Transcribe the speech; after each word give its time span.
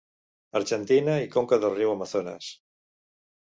Argentina 0.59 1.19
i 1.25 1.29
conca 1.37 1.61
del 1.67 1.77
riu 1.77 1.95
Amazones. 1.95 2.51